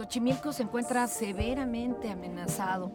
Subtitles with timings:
[0.00, 2.90] Xochimilco se encuentra severamente amenazado.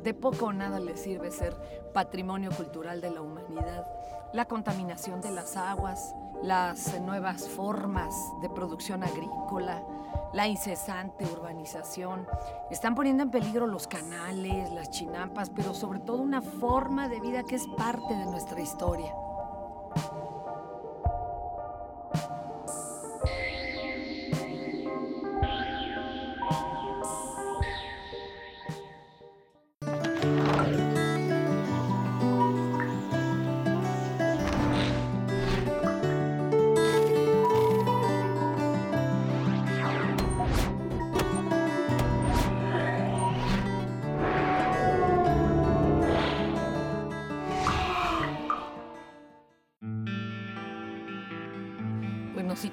[0.00, 1.56] De poco o nada le sirve ser
[1.92, 3.84] patrimonio cultural de la humanidad.
[4.32, 9.82] La contaminación de las aguas, las nuevas formas de producción agrícola,
[10.32, 12.28] la incesante urbanización,
[12.70, 17.42] están poniendo en peligro los canales, las chinampas, pero sobre todo una forma de vida
[17.42, 19.12] que es parte de nuestra historia.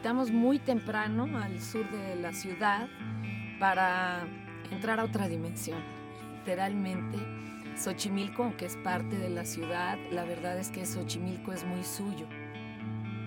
[0.04, 2.90] Citamos muy temprano al sur de la ciudad
[3.58, 4.28] para
[4.70, 5.80] entrar a otra dimensión.
[6.40, 7.18] Literalmente,
[7.78, 12.28] Xochimilco, aunque es parte de la ciudad, la verdad es que Xochimilco es muy suyo.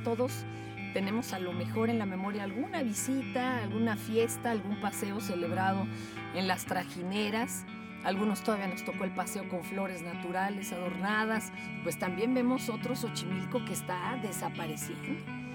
[0.04, 0.44] Todos
[0.92, 5.86] tenemos a lo mejor en la memoria alguna visita, alguna fiesta, algún paseo celebrado
[6.34, 7.64] en las trajineras.
[8.04, 11.54] Algunos todavía nos tocó el paseo con flores naturales adornadas,
[11.84, 15.45] pues también vemos otro Xochimilco que está desapareciendo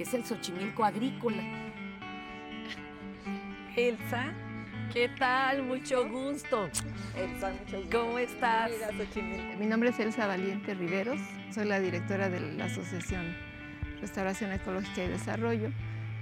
[0.00, 1.42] que es el Xochimilco agrícola.
[3.76, 4.32] Elsa,
[4.94, 5.62] ¿qué tal?
[5.62, 6.70] Mucho gusto.
[7.14, 7.98] Elsa, mucho gusto.
[7.98, 8.70] ¿Cómo estás?
[9.58, 11.20] Mi nombre es Elsa Valiente Riveros,
[11.50, 13.36] soy la directora de la Asociación
[14.00, 15.68] Restauración Ecológica y Desarrollo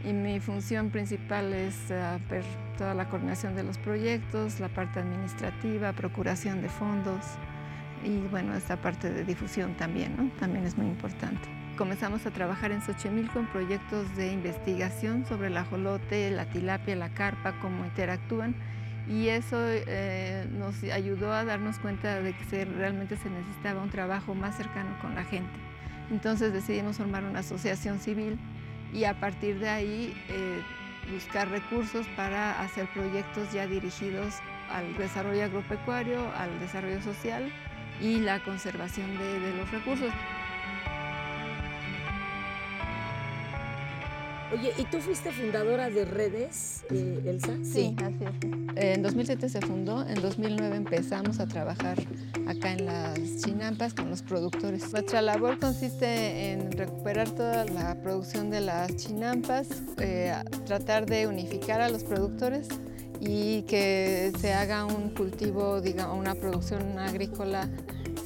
[0.05, 2.43] y mi función principal es uh, ver
[2.79, 7.25] toda la coordinación de los proyectos, la parte administrativa, procuración de fondos
[8.03, 10.29] y bueno, esta parte de difusión también, ¿no?
[10.41, 15.57] También es muy importante comenzamos a trabajar en Xochimilco en proyectos de investigación sobre el
[15.57, 18.57] ajolote, la tilapia, la carpa, cómo interactúan
[19.09, 24.35] y eso eh, nos ayudó a darnos cuenta de que realmente se necesitaba un trabajo
[24.35, 25.53] más cercano con la gente.
[26.11, 28.39] Entonces decidimos formar una asociación civil
[28.93, 30.61] y a partir de ahí eh,
[31.13, 34.35] buscar recursos para hacer proyectos ya dirigidos
[34.69, 37.53] al desarrollo agropecuario, al desarrollo social
[38.03, 40.13] y la conservación de los recursos.
[44.51, 47.53] Oye, ¿y tú fuiste fundadora de Redes, eh, Elsa?
[47.63, 48.77] Sí, así es.
[48.77, 51.99] En 2007 se fundó, en 2009 empezamos a trabajar
[52.47, 54.91] acá en las chinampas con los productores.
[54.91, 60.33] Nuestra labor consiste en recuperar toda la producción de las chinampas, eh,
[60.65, 62.69] tratar de unificar a los productores
[63.21, 67.69] y que se haga un cultivo, digamos, una producción agrícola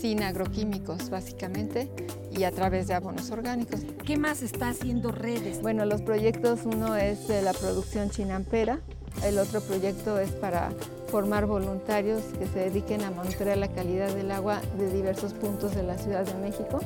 [0.03, 1.89] sin agroquímicos básicamente
[2.33, 3.83] y a través de abonos orgánicos.
[4.05, 5.63] ¿Qué más está haciendo Redes?
[5.63, 8.81] Bueno, los proyectos, uno es de la producción chinampera,
[9.25, 10.71] el otro proyecto es para
[11.07, 15.85] formar voluntarios que se dediquen a monitorear la calidad del agua de diversos puntos de
[15.85, 16.81] la Ciudad de México.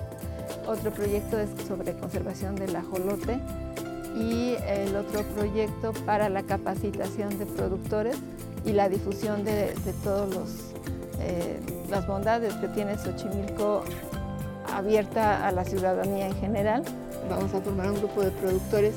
[0.66, 3.38] Otro proyecto es sobre conservación del ajolote
[4.14, 8.18] y el otro proyecto para la capacitación de productores
[8.66, 10.75] y la difusión de, de todos los
[11.20, 13.84] eh, las bondades que tiene Xochimilco
[14.72, 16.82] abierta a la ciudadanía en general.
[17.28, 18.94] Vamos a formar un grupo de productores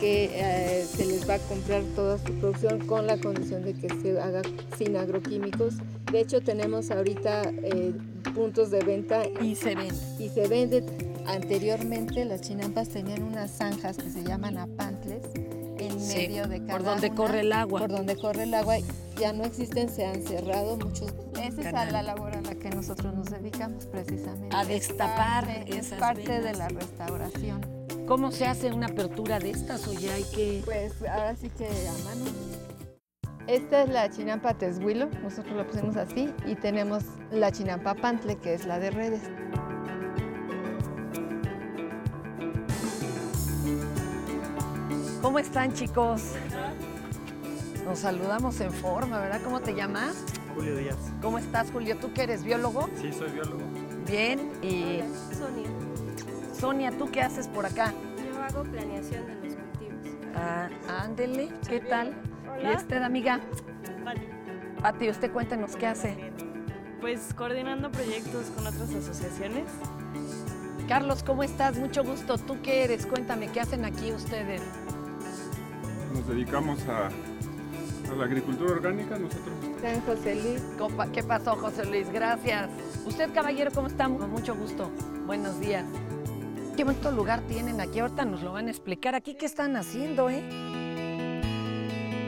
[0.00, 3.88] que eh, se les va a comprar toda su producción con la condición de que
[4.00, 4.40] se haga
[4.76, 5.74] sin agroquímicos.
[6.10, 7.92] De hecho, tenemos ahorita eh,
[8.34, 9.22] puntos de venta.
[9.42, 9.94] Y se vende.
[10.18, 10.84] Y se vende.
[11.26, 15.22] Anteriormente las chinampas tenían unas zanjas que se llaman apantles
[15.78, 17.80] en medio de cada Por donde corre el agua.
[17.80, 18.76] Por donde corre el agua.
[19.18, 21.12] Ya no existen, se han cerrado muchos
[21.46, 24.54] esa es la labor a la que nosotros nos dedicamos precisamente.
[24.54, 27.60] A destapar es parte, de la restauración.
[28.06, 30.62] ¿Cómo se hace una apertura de estas o ya hay que...?
[30.64, 32.24] Pues ahora sí que a mano.
[33.46, 38.54] Esta es la chinampa teshuilo, nosotros lo pusimos así, y tenemos la chinampa pantle, que
[38.54, 39.22] es la de redes.
[45.22, 46.32] ¿Cómo están chicos?
[47.84, 49.40] Nos saludamos en forma, ¿verdad?
[49.42, 50.14] ¿Cómo te llamas?
[50.60, 50.98] Julio Díaz.
[51.22, 51.96] ¿Cómo estás, Julio?
[51.96, 52.90] ¿Tú que eres biólogo?
[53.00, 53.62] Sí, soy biólogo.
[54.06, 55.00] Bien, y...
[55.34, 55.70] Sonia.
[56.52, 57.94] Sonia, ¿tú qué haces por acá?
[58.30, 60.18] Yo hago planeación de los cultivos.
[60.34, 60.68] Ah,
[61.02, 62.14] ándele, ¿qué tal?
[62.46, 62.74] Hola.
[62.74, 63.40] ¿Y usted, amiga?
[64.04, 64.20] Vale.
[64.82, 66.30] Pati, usted cuéntenos qué hace.
[67.00, 69.64] Pues coordinando proyectos con otras asociaciones.
[70.88, 71.78] Carlos, ¿cómo estás?
[71.78, 72.36] Mucho gusto.
[72.36, 73.06] ¿Tú qué eres?
[73.06, 74.60] Cuéntame, ¿qué hacen aquí ustedes?
[76.12, 80.62] Nos dedicamos a, a la agricultura orgánica, nosotros San José Luis.
[81.12, 82.10] ¿Qué pasó, José Luis?
[82.10, 82.68] Gracias.
[83.06, 84.20] Usted, caballero, ¿cómo estamos?
[84.20, 84.90] Con mucho gusto.
[85.26, 85.84] Buenos días.
[86.76, 88.00] Qué bonito lugar tienen aquí.
[88.00, 89.14] Ahorita nos lo van a explicar.
[89.14, 90.42] ¿Aquí qué están haciendo, eh?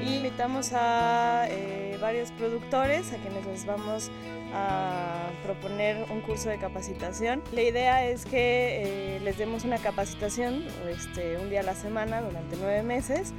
[0.04, 4.10] y invitamos a eh, varios productores a quienes les vamos
[4.52, 7.42] a proponer un curso de capacitación.
[7.52, 12.20] La idea es que eh, les demos una capacitación este, un día a la semana
[12.20, 13.32] durante nueve meses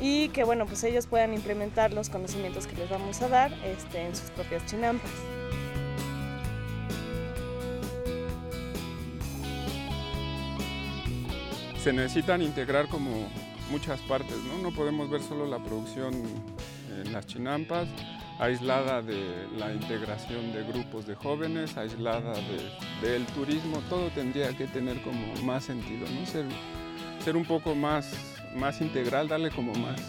[0.00, 4.06] y que bueno, pues ellos puedan implementar los conocimientos que les vamos a dar este,
[4.06, 5.10] en sus propias chinampas.
[11.82, 13.28] Se necesitan integrar como
[13.70, 14.58] muchas partes, ¿no?
[14.58, 16.14] No podemos ver solo la producción
[17.02, 17.88] en las chinampas,
[18.38, 22.34] aislada de la integración de grupos de jóvenes, aislada
[23.02, 26.26] del turismo, todo tendría que tener como más sentido, ¿no?
[26.26, 26.46] Ser,
[27.24, 30.00] ser un poco más, más integral, darle como más,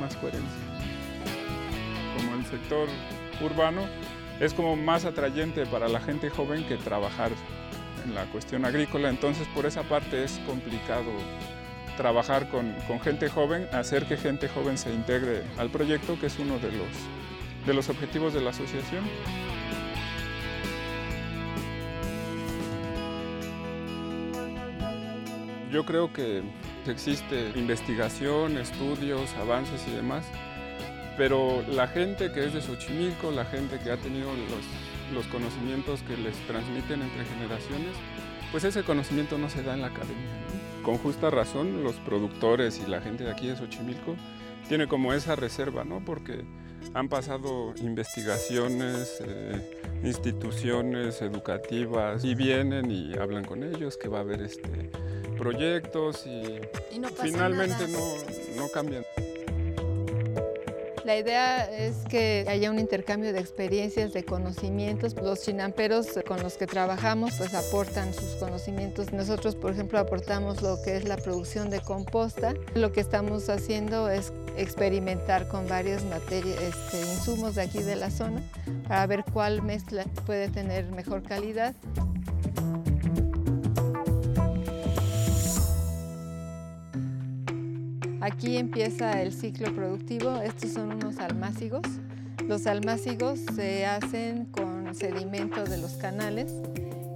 [0.00, 0.62] más coherencia.
[2.16, 2.88] Como el sector
[3.40, 3.82] urbano
[4.40, 7.30] es como más atrayente para la gente joven que trabajar
[8.04, 11.12] en la cuestión agrícola, entonces por esa parte es complicado
[11.96, 16.38] trabajar con, con, gente joven, hacer que gente joven se integre al proyecto, que es
[16.38, 19.04] uno de los, de los objetivos de la asociación.
[25.72, 26.42] Yo creo que
[26.86, 30.22] existe investigación, estudios, avances y demás,
[31.16, 36.02] pero la gente que es de Xochimilco, la gente que ha tenido los, los conocimientos
[36.02, 37.96] que les transmiten entre generaciones,
[38.50, 40.28] pues ese conocimiento no se da en la academia.
[40.82, 44.14] Con justa razón, los productores y la gente de aquí de Xochimilco
[44.68, 46.04] tiene como esa reserva, ¿no?
[46.04, 46.44] Porque
[46.92, 54.20] han pasado investigaciones, eh, instituciones educativas y vienen y hablan con ellos que va a
[54.20, 54.90] haber este,
[55.42, 56.60] proyectos y,
[56.94, 57.98] Y no pasa finalmente no,
[58.56, 59.04] no cambian.
[61.04, 65.16] La idea es que haya un intercambio de experiencias, de conocimientos.
[65.16, 69.12] Los chinamperos con los que trabajamos pues aportan sus conocimientos.
[69.12, 72.54] Nosotros, por ejemplo, aportamos lo que es la producción de composta.
[72.74, 78.10] Lo que estamos haciendo es experimentar con varios materias, este, insumos de aquí de la
[78.12, 78.40] zona
[78.86, 81.74] para ver cuál mezcla puede tener mejor calidad.
[88.22, 90.36] Aquí empieza el ciclo productivo.
[90.36, 91.82] Estos son unos almácigos.
[92.46, 96.54] Los almácigos se hacen con sedimento de los canales.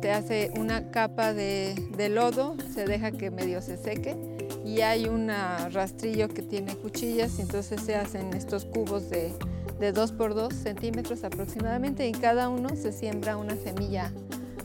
[0.03, 4.17] Se hace una capa de, de lodo, se deja que medio se seque
[4.65, 5.31] y hay un
[5.71, 9.33] rastrillo que tiene cuchillas y entonces se hacen estos cubos de,
[9.79, 14.13] de 2 por 2 centímetros aproximadamente y en cada uno se siembra una semilla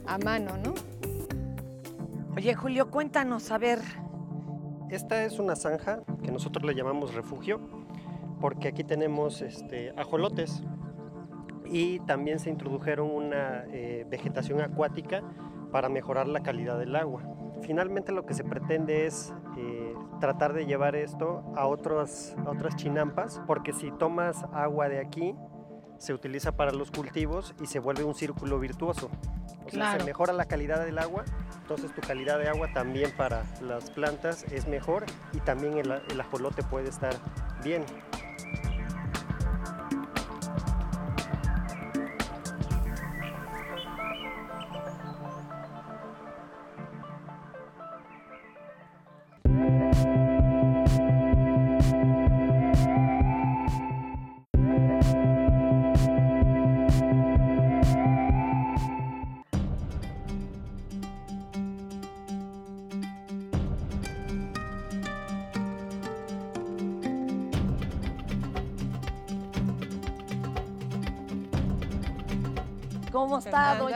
[0.08, 0.74] a mano, ¿no?
[2.36, 3.80] Oye, Julio, cuéntanos, a ver,
[4.90, 7.60] Esta es una zanja que nosotros le llamamos refugio
[8.40, 10.64] porque aquí tenemos este, ajolotes
[11.66, 15.24] y también se introdujeron una eh, vegetación acuática
[15.72, 17.24] para mejorar la calidad del agua.
[17.62, 22.76] Finalmente lo que se pretende es eh, tratar de llevar esto a, otros, a otras
[22.76, 25.36] chinampas porque si tomas agua de aquí
[26.02, 29.12] se utiliza para los cultivos y se vuelve un círculo virtuoso.
[29.68, 31.24] O sea, se mejora la calidad del agua,
[31.62, 36.20] entonces tu calidad de agua también para las plantas es mejor y también el, el
[36.20, 37.14] ajolote puede estar
[37.64, 37.86] bien.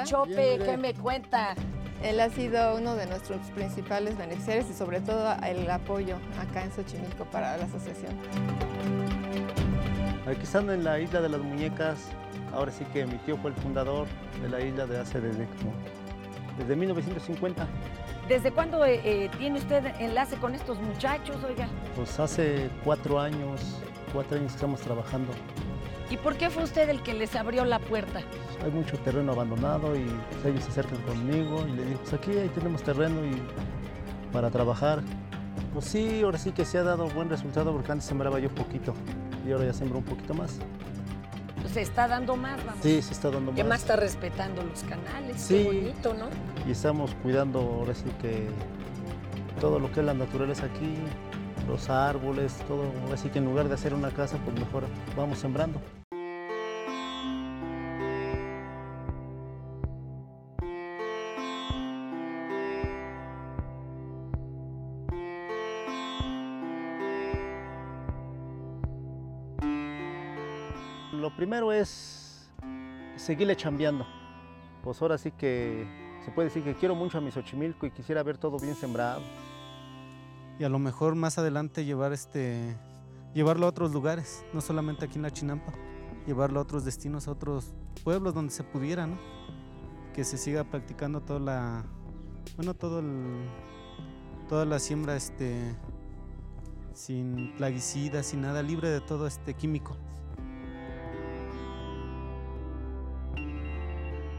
[0.06, 0.60] Chope?
[0.64, 1.56] ¿Qué me cuenta?
[2.04, 6.72] Él ha sido uno de nuestros principales beneficiarios y sobre todo el apoyo acá en
[6.72, 8.12] Xochimilco para la asociación.
[10.28, 11.98] Aquí estando en la isla de las muñecas,
[12.54, 14.08] ahora sí que mi tío fue el fundador
[14.42, 15.74] de la isla de hace desde, como-
[16.58, 17.68] desde 1950.
[18.28, 21.68] ¿Desde cuándo eh, eh, tiene usted enlace con estos muchachos, oiga?
[21.96, 23.62] Pues hace cuatro años,
[24.14, 25.32] cuatro años que estamos trabajando.
[26.10, 28.22] ¿Y por qué fue usted el que les abrió la puerta?
[28.64, 32.32] Hay mucho terreno abandonado y pues, ellos se acercan conmigo y le digo, pues aquí
[32.32, 33.42] ahí tenemos terreno y
[34.32, 35.02] para trabajar.
[35.74, 38.94] Pues sí, ahora sí que se ha dado buen resultado porque antes sembraba yo poquito
[39.48, 40.60] y ahora ya sembro un poquito más.
[41.62, 42.80] Pues se está dando más, vamos.
[42.84, 43.82] Sí, se está dando Y además más.
[43.82, 45.56] está respetando los canales, Sí.
[45.58, 46.28] qué bonito, ¿no?
[46.68, 48.48] y estamos cuidando ahora sí que
[49.60, 50.94] todo lo que es la naturaleza aquí,
[51.68, 54.84] los árboles, todo, ahora sí que en lugar de hacer una casa, pues mejor
[55.16, 55.80] vamos sembrando.
[71.26, 72.52] lo primero es
[73.16, 74.06] seguirle chambeando.
[74.84, 75.88] Pues ahora sí que
[76.24, 79.24] se puede decir que quiero mucho a mi Xochimilco y quisiera ver todo bien sembrado.
[80.58, 82.78] Y a lo mejor más adelante llevar este,
[83.34, 85.74] llevarlo a otros lugares, no solamente aquí en la Chinampa,
[86.26, 89.18] llevarlo a otros destinos, a otros pueblos donde se pudiera, ¿no?
[90.14, 91.86] Que se siga practicando toda la,
[92.56, 93.46] bueno, todo el,
[94.48, 95.76] toda la siembra este,
[96.94, 99.98] sin plaguicidas, sin nada, libre de todo este químico.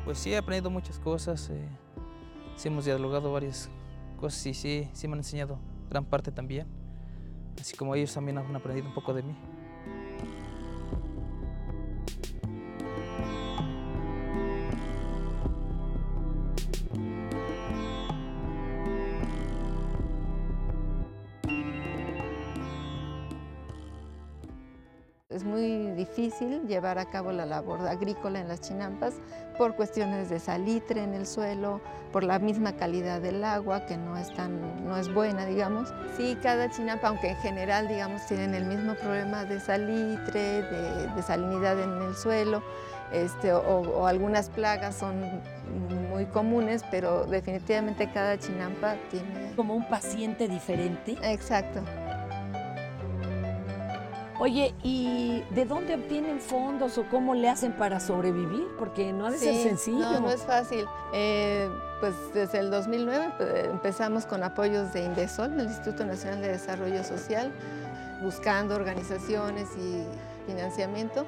[0.06, 1.68] Pues sí, he aprendido muchas cosas, eh,
[2.56, 3.68] sí hemos dialogado varias
[4.18, 6.66] cosas y sí, sí me han enseñado gran parte también,
[7.60, 9.34] así como ellos también han aprendido un poco de mí.
[26.38, 29.14] Difícil llevar a cabo la labor agrícola en las chinampas
[29.56, 31.80] por cuestiones de salitre en el suelo,
[32.12, 35.92] por la misma calidad del agua que no es, tan, no es buena, digamos.
[36.16, 41.22] Sí, cada chinampa, aunque en general, digamos, tienen el mismo problema de salitre, de, de
[41.22, 42.62] salinidad en el suelo,
[43.12, 45.40] este, o, o algunas plagas son
[46.10, 49.52] muy comunes, pero definitivamente cada chinampa tiene...
[49.56, 51.16] Como un paciente diferente.
[51.22, 51.80] Exacto.
[54.38, 58.66] Oye, ¿y de dónde obtienen fondos o cómo le hacen para sobrevivir?
[58.78, 59.98] Porque no ha de ser sencillo.
[59.98, 60.84] No, no es fácil.
[61.14, 61.68] Eh,
[62.00, 67.02] pues desde el 2009 pues, empezamos con apoyos de Indesol, el Instituto Nacional de Desarrollo
[67.02, 67.50] Social,
[68.22, 70.04] buscando organizaciones y
[70.46, 71.24] financiamiento.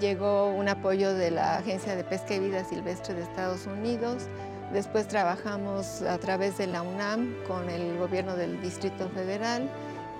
[0.00, 4.28] Llegó un apoyo de la Agencia de Pesca y Vida Silvestre de Estados Unidos.
[4.72, 9.68] Después trabajamos a través de la UNAM con el gobierno del Distrito Federal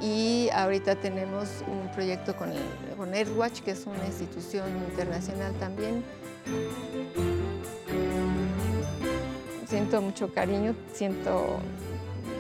[0.01, 2.59] y ahorita tenemos un proyecto con, el,
[2.97, 6.05] con Earthwatch, que es una institución internacional también.
[9.67, 11.59] Siento mucho cariño, siento,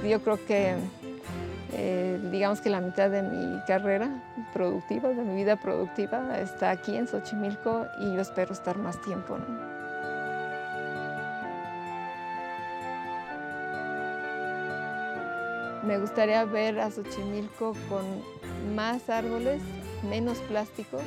[0.07, 0.77] yo creo que
[1.73, 6.97] eh, digamos que la mitad de mi carrera productiva, de mi vida productiva, está aquí
[6.97, 9.39] en Xochimilco y yo espero estar más tiempo.
[15.87, 19.61] Me gustaría ver a Xochimilco con más árboles,
[20.09, 21.03] menos plásticos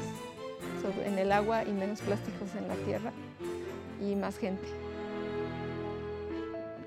[1.06, 3.14] en el agua y menos plásticos en la tierra
[4.02, 4.68] y más gente.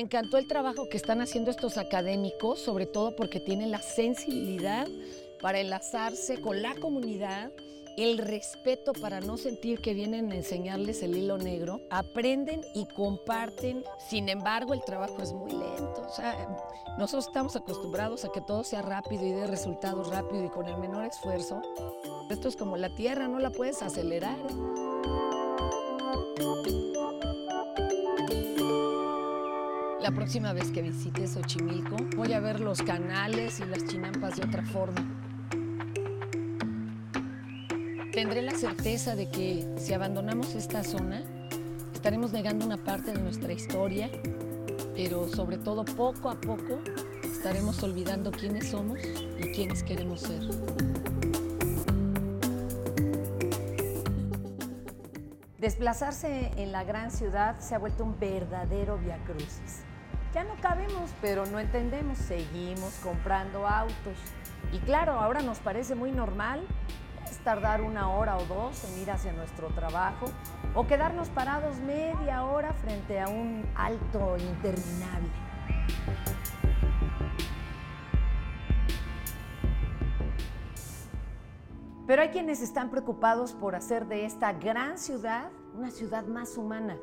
[0.00, 4.88] Me encantó el trabajo que están haciendo estos académicos, sobre todo porque tienen la sensibilidad
[5.42, 7.52] para enlazarse con la comunidad,
[7.98, 13.84] el respeto para no sentir que vienen a enseñarles el hilo negro, aprenden y comparten.
[14.08, 16.06] Sin embargo, el trabajo es muy lento.
[16.08, 16.48] O sea,
[16.96, 20.78] nosotros estamos acostumbrados a que todo sea rápido y dé resultados rápido y con el
[20.78, 21.60] menor esfuerzo.
[22.30, 24.38] Esto es como la tierra, no la puedes acelerar.
[30.02, 34.46] La próxima vez que visite Xochimilco, voy a ver los canales y las chinampas de
[34.46, 35.04] otra forma.
[38.10, 41.22] Tendré la certeza de que si abandonamos esta zona,
[41.92, 44.10] estaremos negando una parte de nuestra historia,
[44.94, 46.78] pero sobre todo poco a poco
[47.22, 50.40] estaremos olvidando quiénes somos y quiénes queremos ser.
[55.58, 59.84] Desplazarse en la gran ciudad se ha vuelto un verdadero viacrucis.
[60.34, 62.18] Ya no cabemos, pero no entendemos.
[62.18, 64.16] Seguimos comprando autos.
[64.72, 66.66] Y claro, ahora nos parece muy normal
[67.44, 70.26] tardar una hora o dos en ir hacia nuestro trabajo
[70.74, 75.28] o quedarnos parados media hora frente a un alto interminable.
[82.06, 86.96] Pero hay quienes están preocupados por hacer de esta gran ciudad una ciudad más humana,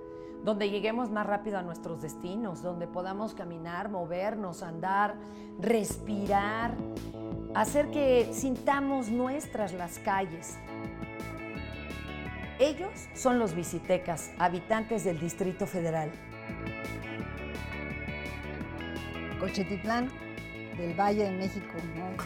[0.43, 5.15] donde lleguemos más rápido a nuestros destinos, donde podamos caminar, movernos, andar,
[5.59, 6.75] respirar,
[7.53, 10.57] hacer que sintamos nuestras las calles.
[12.59, 16.11] Ellos son los visitecas, habitantes del Distrito Federal.
[19.39, 20.09] Cochetitlán
[20.77, 21.73] del Valle de México,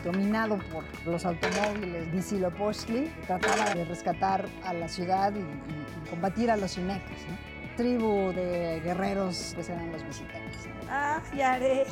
[0.03, 6.77] dominado por los automóviles, Huitzilopochtli, trataba de rescatar a la ciudad y combatir a los
[6.77, 7.17] inecos.
[7.29, 7.50] ¿no?
[7.77, 10.67] Tribu de guerreros, pues eran los visitantes.
[10.89, 11.87] Ah, Yarel.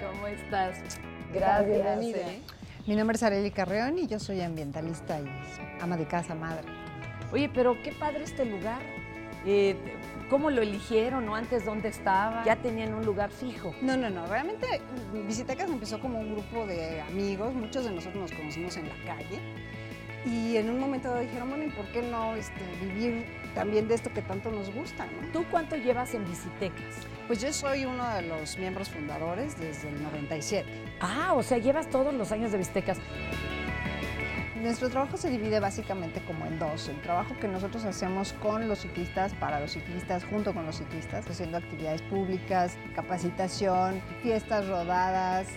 [0.00, 0.78] ¿Cómo estás?
[1.32, 1.66] Gracias.
[1.66, 2.18] Bienvenida.
[2.18, 2.40] ¿eh?
[2.86, 5.26] Mi nombre es Areli Carreón y yo soy ambientalista y
[5.80, 6.64] ama de casa, madre.
[7.32, 8.80] Oye, pero qué padre este lugar.
[9.46, 9.76] Eh,
[10.28, 12.44] ¿Cómo lo eligieron o antes dónde estaba?
[12.44, 13.74] ¿Ya tenían un lugar fijo?
[13.80, 14.26] No, no, no.
[14.26, 14.80] Realmente
[15.26, 17.54] Visitecas empezó como un grupo de amigos.
[17.54, 19.40] Muchos de nosotros nos conocimos en la calle.
[20.24, 24.12] Y en un momento dijeron, bueno, ¿y por qué no este, vivir también de esto
[24.12, 25.06] que tanto nos gusta?
[25.06, 25.28] ¿no?
[25.32, 27.06] ¿Tú cuánto llevas en Visitecas?
[27.26, 30.68] Pues yo soy uno de los miembros fundadores desde el 97.
[31.00, 32.98] Ah, o sea, llevas todos los años de Visitecas.
[34.62, 36.88] Nuestro trabajo se divide básicamente como en dos.
[36.88, 41.28] El trabajo que nosotros hacemos con los ciclistas, para los ciclistas, junto con los ciclistas,
[41.28, 45.48] haciendo actividades públicas, capacitación, fiestas, rodadas,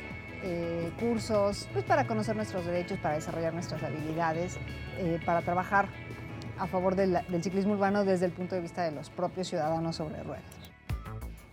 [0.44, 4.58] eh, cursos, pues para conocer nuestros derechos, para desarrollar nuestras habilidades,
[4.98, 5.88] eh, para trabajar
[6.60, 10.24] a favor del, ciclismo urbano desde el punto de vista de los propios ciudadanos sobre
[10.24, 10.44] ruedas.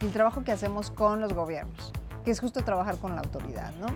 [0.01, 1.93] El trabajo que hacemos con los gobiernos,
[2.25, 3.87] que es justo trabajar con la autoridad, ¿no?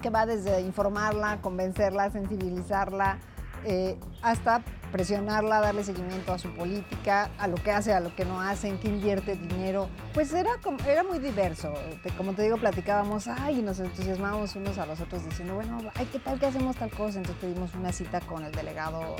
[0.00, 3.18] que va desde informarla, convencerla, sensibilizarla,
[3.64, 8.24] eh, hasta presionarla, darle seguimiento a su política, a lo que hace, a lo que
[8.24, 9.88] no hace, en qué invierte dinero.
[10.12, 10.50] Pues era,
[10.86, 11.72] era muy diverso.
[12.16, 16.18] Como te digo, platicábamos, ay, nos entusiasmábamos unos a los otros diciendo, bueno, ay, ¿qué
[16.18, 17.18] tal que hacemos tal cosa?
[17.18, 19.16] Entonces pedimos una cita con el delegado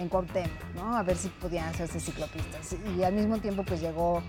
[0.00, 0.96] en Cuauhtémoc, ¿no?
[0.96, 2.74] A ver si podían hacerse ciclopistas.
[2.96, 4.22] Y al mismo tiempo, pues llegó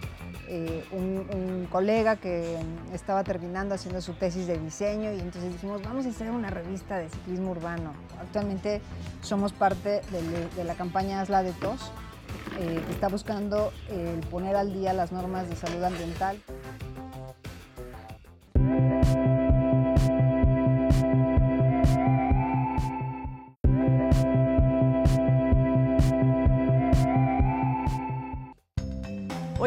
[0.47, 2.57] eh, un, colega que
[2.93, 6.97] estaba terminando haciendo su tesis de diseño y entonces dijimos, vamos a hacer una revista
[6.97, 7.93] de ciclismo urbano.
[8.19, 8.81] Actualmente
[9.21, 11.91] somos parte de, la campaña Hazla de Tos,
[12.59, 13.71] eh, que está buscando
[14.29, 16.41] poner al día las normas de salud ambiental.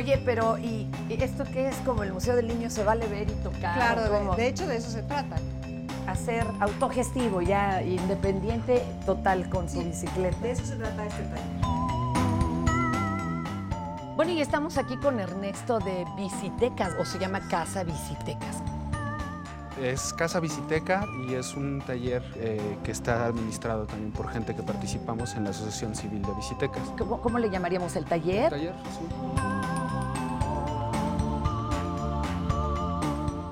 [0.04, 1.76] Oye, pero ¿y esto qué es?
[1.76, 3.74] Como el Museo del Niño se vale ver y tocar.
[3.74, 5.36] Claro, de, de hecho de eso se trata.
[6.06, 10.36] Hacer autogestivo, ya independiente total con su bicicleta.
[10.42, 11.42] De eso se trata este taller.
[14.14, 18.58] Bueno, y estamos aquí con Ernesto de Visitecas, o se llama Casa Visitecas.
[19.80, 24.62] Es Casa Visiteca y es un taller eh, que está administrado también por gente que
[24.62, 26.82] participamos en la Asociación Civil de Visitecas.
[26.98, 28.50] ¿Cómo, cómo le llamaríamos el taller?
[28.50, 29.73] Taller, sí.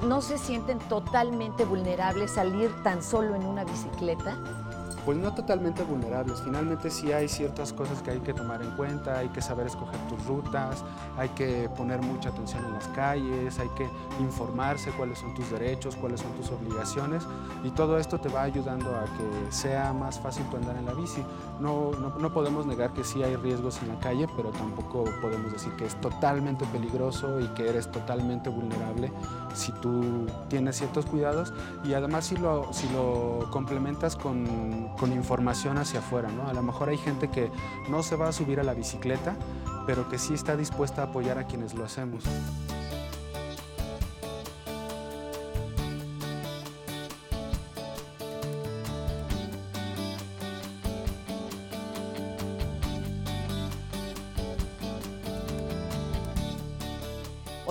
[0.03, 4.37] ¿No se sienten totalmente vulnerables salir tan solo en una bicicleta?
[5.05, 9.19] Pues no totalmente vulnerables, finalmente sí hay ciertas cosas que hay que tomar en cuenta,
[9.19, 10.85] hay que saber escoger tus rutas,
[11.19, 13.89] hay que poner mucha atención en las calles, hay que
[14.21, 17.25] informarse cuáles son tus derechos, cuáles son tus obligaciones
[17.65, 20.95] y todo esto te va ayudando a que sea más fácil tu andar en la
[20.95, 21.23] bici.
[21.59, 25.53] No, no, no podemos negar que sí hay riesgos en la calle, pero tampoco podemos
[25.53, 29.13] decir que es totalmente peligroso y que eres totalmente vulnerable
[29.55, 31.53] si tú tienes ciertos cuidados
[31.85, 36.49] y además si lo, si lo complementas con, con información hacia afuera, ¿no?
[36.49, 37.51] A lo mejor hay gente que
[37.89, 39.37] no se va a subir a la bicicleta,
[39.87, 42.25] pero que sí está dispuesta a apoyar a quienes lo hacemos.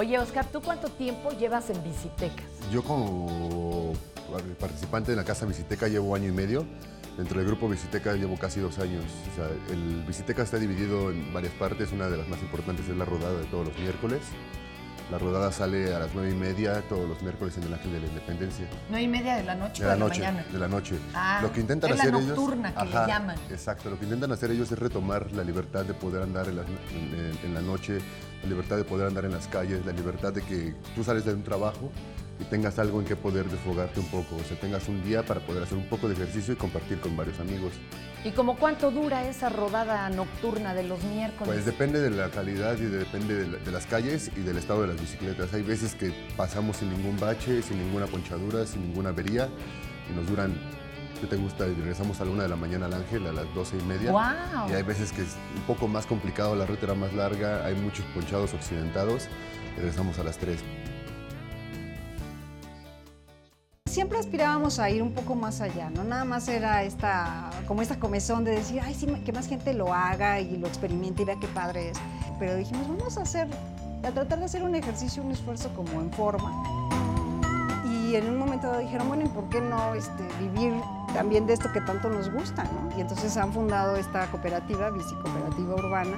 [0.02, 2.48] Oye, Oscar, ¿tú cuánto tiempo llevas en Visitecas?
[2.72, 3.94] Yo como
[4.60, 6.66] participante en la Casa Visiteca llevo año y medio.
[7.18, 9.04] Dentro del grupo Visiteca llevo casi dos años.
[9.32, 11.92] O sea, el Visiteca está dividido en varias partes.
[11.92, 14.20] Una de las más importantes es la rodada de todos los miércoles.
[15.12, 18.00] La rodada sale a las nueve y media todos los miércoles en el Ángel de
[18.00, 18.66] la Independencia.
[18.90, 20.46] ¿Nueve y media de la noche De o la noche, mañana?
[20.50, 20.96] de la noche.
[21.14, 23.36] Ah, lo que intentan es la nocturna ellos, que le llaman.
[23.50, 26.62] Exacto, lo que intentan hacer ellos es retomar la libertad de poder andar en la,
[26.62, 28.00] en- en la noche,
[28.42, 31.34] la libertad de poder andar en las calles, la libertad de que tú sales de
[31.34, 31.92] un trabajo
[32.42, 35.40] y tengas algo en que poder desfogarte un poco, o sea, tengas un día para
[35.42, 37.72] poder hacer un poco de ejercicio y compartir con varios amigos.
[38.24, 41.46] ¿Y como cuánto dura esa rodada nocturna de los miércoles?
[41.54, 44.82] Pues depende de la calidad y depende de, la- de las calles y del estado
[44.82, 45.54] de las bicicletas.
[45.54, 49.48] Hay veces que pasamos sin ningún bache, sin ninguna ponchadura, sin ninguna avería
[50.12, 50.56] y nos duran,
[51.20, 51.68] ¿qué te gusta?
[51.68, 54.12] Y regresamos a la una de la mañana al Ángel a las doce y media.
[54.12, 54.70] ¡Guau!
[54.70, 57.76] Y hay veces que es un poco más complicado, la ruta era más larga, hay
[57.76, 59.28] muchos ponchados accidentados
[59.76, 60.60] y regresamos a las tres.
[63.92, 68.00] Siempre aspirábamos a ir un poco más allá, no nada más era esta, como esta
[68.00, 71.36] comezón de decir, ay, sí, que más gente lo haga y lo experimente y vea
[71.42, 71.98] qué padre es.
[72.40, 73.50] Pero dijimos, vamos a hacer,
[74.06, 76.64] a tratar de hacer un ejercicio, un esfuerzo como en forma.
[77.92, 80.74] Y en un momento dijeron, bueno, ¿y por qué no este, vivir
[81.14, 82.64] también de esto que tanto nos gusta?
[82.64, 82.98] ¿no?
[82.98, 86.18] Y entonces han fundado esta cooperativa, Bici Cooperativa Urbana,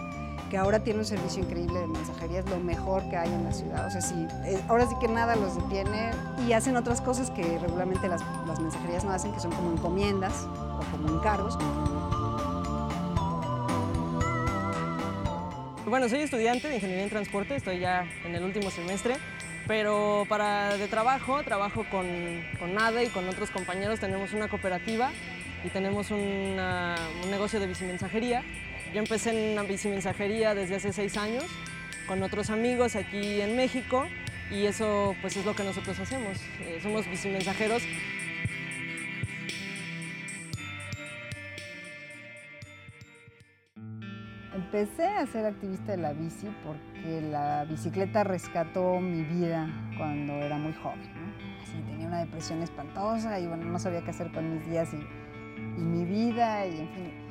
[0.54, 3.52] que ahora tiene un servicio increíble de mensajería, es lo mejor que hay en la
[3.52, 3.88] ciudad.
[3.88, 4.28] O sea, sí,
[4.68, 6.12] ahora sí que nada los detiene
[6.48, 10.46] y hacen otras cosas que regularmente las, las mensajerías no hacen, que son como encomiendas
[10.46, 11.58] o como encargos.
[15.88, 19.16] Bueno, soy estudiante de Ingeniería en Transporte, estoy ya en el último semestre,
[19.68, 22.06] pero para de trabajo, trabajo con,
[22.60, 25.10] con NADA y con otros compañeros, tenemos una cooperativa
[25.64, 26.58] y tenemos un
[27.32, 28.44] negocio de bicimensajería.
[28.94, 31.46] Yo empecé en la bicimensajería desde hace seis años
[32.08, 34.06] con otros amigos aquí en México
[34.52, 36.38] y eso pues es lo que nosotros hacemos.
[36.60, 37.82] Eh, somos bicimensajeros
[44.54, 50.58] Empecé a ser activista de la bici porque la bicicleta rescató mi vida cuando era
[50.58, 51.12] muy joven.
[51.88, 55.84] Tenía una depresión espantosa y bueno, no sabía qué hacer con mis días y, y
[55.84, 57.23] mi vida y en fin.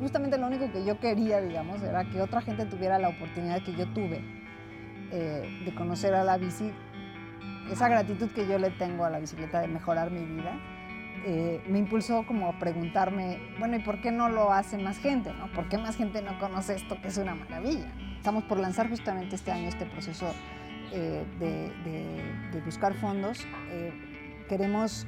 [0.00, 3.74] Justamente lo único que yo quería, digamos, era que otra gente tuviera la oportunidad que
[3.74, 4.24] yo tuve
[5.12, 6.72] eh, de conocer a la bici,
[7.70, 10.58] esa gratitud que yo le tengo a la bicicleta de mejorar mi vida
[11.26, 15.32] eh, me impulsó como a preguntarme, bueno, ¿y por qué no lo hace más gente?
[15.34, 15.52] No?
[15.52, 17.92] ¿Por qué más gente no conoce esto que es una maravilla?
[18.16, 20.32] Estamos por lanzar justamente este año este proceso
[20.92, 23.46] eh, de, buscar fondos.
[23.70, 23.92] Eh,
[24.48, 25.06] queremos,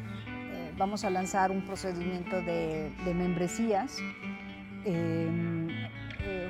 [0.76, 3.98] vamos a lanzar un procedimiento de, de membresías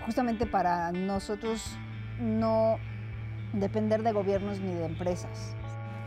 [0.04, 1.76] justamente para nosotros
[2.20, 2.78] no
[3.52, 5.54] depender de gobiernos ni de empresas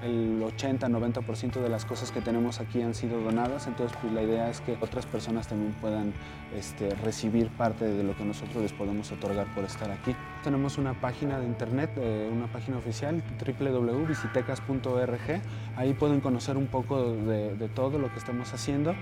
[0.06, 4.50] el 80-90% de las cosas que tenemos aquí han sido donadas, entonces pues la idea
[4.50, 6.14] es que otras personas también puedan
[6.56, 10.16] este, recibir parte de lo que nosotros les podemos otorgar por estar aquí.
[10.44, 13.24] Tenemos una página de internet, eh, una página oficial,
[13.60, 15.42] www.visitecas.org,
[15.76, 18.94] ahí pueden conocer un poco de, todo lo que estamos haciendo.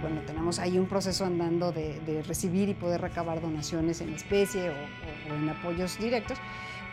[0.00, 5.34] Bueno, tenemos ahí un proceso andando de, recibir y poder recabar donaciones en especie o
[5.34, 6.38] en apoyos directos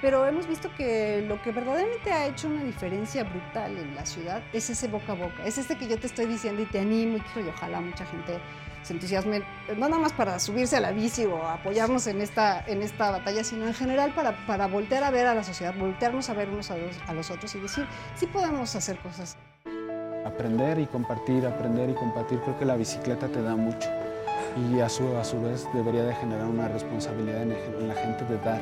[0.02, 4.44] pero hemos visto que lo que verdaderamente ha hecho una diferencia brutal en la ciudad
[4.54, 7.18] es ese boca a boca, es este que yo te estoy diciendo y te animo
[7.18, 8.40] y, ojalá mucha gente
[8.84, 9.44] se entusiasme,
[9.76, 13.44] no nada más para subirse a la bici o apoyarnos en esta, en esta batalla,
[13.44, 16.72] sino en general para, para voltear a ver a la sociedad, voltearnos a ver unos
[16.72, 19.36] a los, a los otros y decir, sí podemos hacer cosas.
[20.28, 23.88] Aprender y compartir, aprender y compartir, creo que la bicicleta te da mucho
[24.72, 28.26] y a su, a su vez debería de generar una responsabilidad en, en la gente
[28.26, 28.60] de dar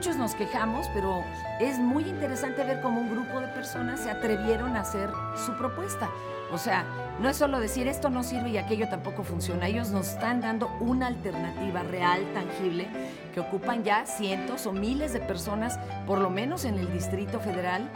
[0.00, 1.22] muchos nos quejamos, pero
[1.60, 6.08] es muy interesante ver cómo un grupo de personas se atrevieron a hacer su propuesta.
[6.50, 6.86] O sea,
[7.20, 9.66] no es solo decir esto no sirve y aquello tampoco funciona.
[9.66, 12.88] Ellos nos están dando una alternativa real, tangible,
[13.34, 17.90] que ocupan ya cientos o miles de personas, por lo menos en el Distrito Federal.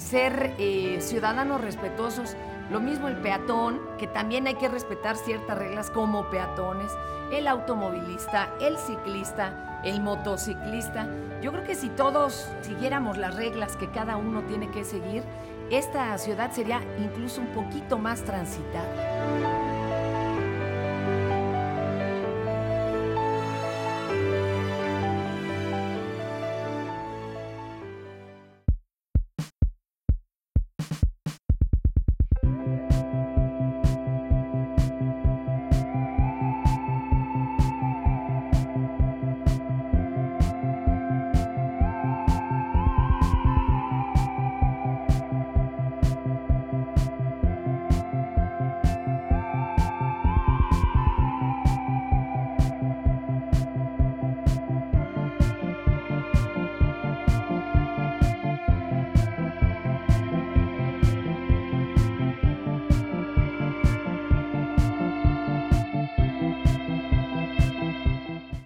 [0.00, 2.34] Ser eh, ciudadanos respetuosos
[2.70, 6.90] lo mismo el peatón, que también hay que respetar ciertas reglas como peatones,
[7.32, 11.06] el automovilista, el ciclista, el motociclista.
[11.42, 15.22] Yo creo que si todos siguiéramos las reglas que cada uno tiene que seguir,
[15.70, 19.59] esta ciudad sería incluso un poquito más transitada.